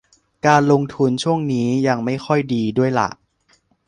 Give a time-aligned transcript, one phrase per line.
[0.47, 3.09] การลงทุนช่วงนี้ยังไม่ค่อยดีด้วยล่ะ